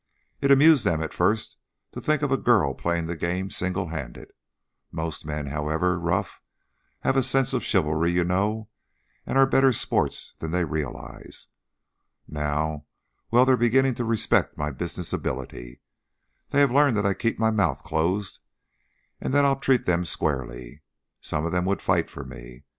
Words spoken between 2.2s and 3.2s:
of a girl playing the